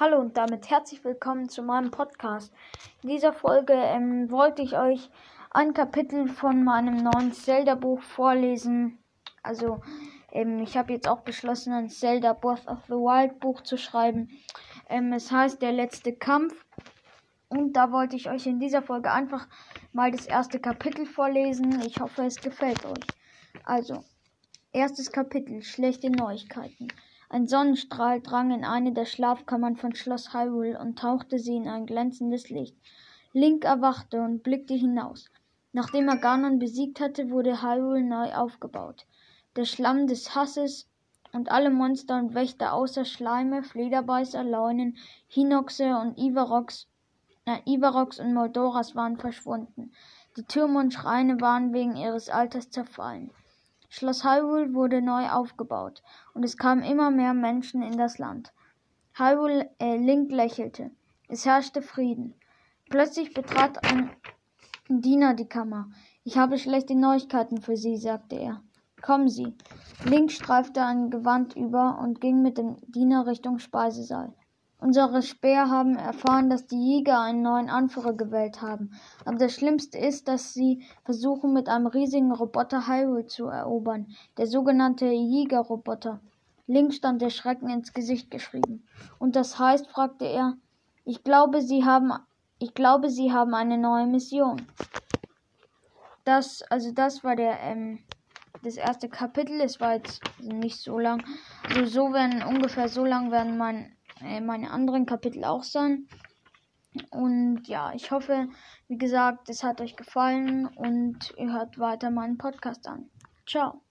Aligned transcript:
Hallo 0.00 0.18
und 0.18 0.38
damit 0.38 0.70
herzlich 0.70 1.04
willkommen 1.04 1.50
zu 1.50 1.62
meinem 1.62 1.90
Podcast. 1.90 2.54
In 3.02 3.10
dieser 3.10 3.34
Folge 3.34 3.74
ähm, 3.74 4.30
wollte 4.30 4.62
ich 4.62 4.78
euch 4.78 5.10
ein 5.50 5.74
Kapitel 5.74 6.26
von 6.26 6.64
meinem 6.64 6.96
neuen 7.02 7.34
Zelda-Buch 7.34 8.00
vorlesen. 8.00 8.96
Also, 9.42 9.82
ähm, 10.32 10.60
ich 10.60 10.78
habe 10.78 10.94
jetzt 10.94 11.06
auch 11.06 11.20
beschlossen, 11.20 11.74
ein 11.74 11.90
Zelda 11.90 12.32
Breath 12.32 12.66
of 12.66 12.78
the 12.86 12.94
Wild 12.94 13.40
Buch 13.40 13.60
zu 13.60 13.76
schreiben. 13.76 14.30
Ähm, 14.88 15.12
es 15.12 15.30
heißt 15.30 15.60
Der 15.60 15.72
letzte 15.72 16.14
Kampf. 16.14 16.64
Und 17.50 17.74
da 17.74 17.92
wollte 17.92 18.16
ich 18.16 18.30
euch 18.30 18.46
in 18.46 18.58
dieser 18.58 18.80
Folge 18.80 19.12
einfach 19.12 19.48
mal 19.92 20.10
das 20.10 20.24
erste 20.24 20.60
Kapitel 20.60 21.04
vorlesen. 21.04 21.78
Ich 21.82 22.00
hoffe, 22.00 22.24
es 22.24 22.40
gefällt 22.40 22.86
euch. 22.86 23.06
Also, 23.66 24.02
erstes 24.72 25.12
Kapitel, 25.12 25.62
schlechte 25.62 26.08
Neuigkeiten. 26.08 26.88
Ein 27.32 27.46
Sonnenstrahl 27.46 28.20
drang 28.20 28.50
in 28.50 28.64
eine 28.64 28.92
der 28.92 29.04
Schlafkammern 29.04 29.76
von 29.76 29.94
Schloss 29.94 30.34
Hyrule 30.34 30.76
und 30.80 30.98
tauchte 30.98 31.38
sie 31.38 31.54
in 31.54 31.68
ein 31.68 31.86
glänzendes 31.86 32.50
Licht. 32.50 32.76
Link 33.32 33.64
erwachte 33.64 34.20
und 34.20 34.42
blickte 34.42 34.74
hinaus. 34.74 35.30
Nachdem 35.72 36.08
er 36.08 36.16
Ganon 36.16 36.58
besiegt 36.58 36.98
hatte, 36.98 37.30
wurde 37.30 37.62
Hyrule 37.62 38.02
neu 38.02 38.34
aufgebaut. 38.34 39.06
Der 39.54 39.64
Schlamm 39.64 40.08
des 40.08 40.34
Hasses 40.34 40.88
und 41.32 41.52
alle 41.52 41.70
Monster 41.70 42.18
und 42.18 42.34
Wächter 42.34 42.72
außer 42.72 43.04
Schleime, 43.04 43.62
Flederbeißer, 43.62 44.42
Leunen, 44.42 44.96
Hinoxe 45.28 45.96
und 45.96 46.18
Ivarox, 46.18 46.88
äh, 47.44 47.58
Ivarox 47.64 48.18
und 48.18 48.34
Moldoras 48.34 48.96
waren 48.96 49.16
verschwunden. 49.16 49.92
Die 50.36 50.42
Türme 50.42 50.80
und 50.80 50.92
Schreine 50.92 51.40
waren 51.40 51.72
wegen 51.72 51.94
ihres 51.94 52.28
Alters 52.28 52.70
zerfallen. 52.70 53.30
Schloss 53.92 54.24
Hyrule 54.24 54.72
wurde 54.72 55.02
neu 55.02 55.28
aufgebaut, 55.28 56.02
und 56.32 56.44
es 56.44 56.56
kamen 56.56 56.84
immer 56.84 57.10
mehr 57.10 57.34
Menschen 57.34 57.82
in 57.82 57.98
das 57.98 58.18
Land. 58.18 58.52
Hyrule 59.14 59.68
äh, 59.80 59.96
Link 59.96 60.30
lächelte. 60.30 60.92
Es 61.28 61.44
herrschte 61.44 61.82
Frieden. 61.82 62.34
Plötzlich 62.88 63.34
betrat 63.34 63.84
ein 63.84 64.10
Diener 64.88 65.34
die 65.34 65.48
Kammer. 65.48 65.90
Ich 66.22 66.38
habe 66.38 66.56
schlechte 66.56 66.94
Neuigkeiten 66.94 67.60
für 67.60 67.76
Sie, 67.76 67.96
sagte 67.96 68.36
er. 68.36 68.62
Kommen 69.02 69.28
Sie. 69.28 69.56
Link 70.04 70.30
streifte 70.30 70.84
ein 70.84 71.10
Gewand 71.10 71.56
über 71.56 71.98
und 71.98 72.20
ging 72.20 72.42
mit 72.42 72.58
dem 72.58 72.76
Diener 72.86 73.26
Richtung 73.26 73.58
Speisesaal. 73.58 74.32
Unsere 74.80 75.20
Speer 75.20 75.68
haben 75.68 75.96
erfahren, 75.96 76.48
dass 76.48 76.66
die 76.66 76.82
Jäger 76.82 77.20
einen 77.20 77.42
neuen 77.42 77.68
Anführer 77.68 78.14
gewählt 78.14 78.62
haben. 78.62 78.92
Aber 79.26 79.36
das 79.36 79.52
Schlimmste 79.52 79.98
ist, 79.98 80.26
dass 80.26 80.54
sie 80.54 80.82
versuchen, 81.04 81.52
mit 81.52 81.68
einem 81.68 81.86
riesigen 81.86 82.32
Roboter 82.32 82.88
Hyrule 82.88 83.26
zu 83.26 83.46
erobern. 83.46 84.06
Der 84.38 84.46
sogenannte 84.46 85.06
Jägerroboter. 85.06 86.20
Links 86.66 86.96
stand 86.96 87.20
der 87.20 87.28
Schrecken 87.28 87.68
ins 87.68 87.92
Gesicht 87.92 88.30
geschrieben. 88.30 88.86
Und 89.18 89.36
das 89.36 89.58
heißt, 89.58 89.86
fragte 89.88 90.24
er, 90.24 90.56
ich 91.04 91.24
glaube, 91.24 91.60
sie 91.60 91.84
haben, 91.84 92.12
ich 92.58 92.72
glaube, 92.72 93.10
sie 93.10 93.32
haben 93.32 93.54
eine 93.54 93.76
neue 93.76 94.06
Mission. 94.06 94.62
Das, 96.24 96.62
also 96.70 96.90
das 96.92 97.22
war 97.22 97.36
der, 97.36 97.60
ähm, 97.60 97.98
das 98.62 98.76
erste 98.76 99.10
Kapitel. 99.10 99.60
Es 99.60 99.78
war 99.78 99.94
jetzt 99.94 100.22
nicht 100.40 100.78
so 100.78 100.98
lang. 100.98 101.22
Also 101.68 101.84
so 101.84 102.12
werden 102.14 102.42
ungefähr 102.42 102.88
so 102.88 103.04
lang 103.04 103.30
werden 103.30 103.58
mein 103.58 103.94
äh, 104.24 104.40
meine 104.40 104.70
anderen 104.70 105.06
Kapitel 105.06 105.44
auch 105.44 105.62
sein. 105.62 106.06
Und 107.10 107.68
ja, 107.68 107.92
ich 107.94 108.10
hoffe, 108.10 108.48
wie 108.88 108.98
gesagt, 108.98 109.48
es 109.48 109.62
hat 109.62 109.80
euch 109.80 109.96
gefallen 109.96 110.66
und 110.66 111.32
ihr 111.36 111.52
hört 111.52 111.78
weiter 111.78 112.10
meinen 112.10 112.36
Podcast 112.36 112.86
an. 112.88 113.10
Ciao. 113.46 113.82